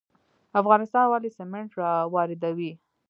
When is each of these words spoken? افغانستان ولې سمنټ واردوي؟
افغانستان 0.61 1.05
ولې 1.09 1.29
سمنټ 1.37 1.71
واردوي؟ 2.13 2.71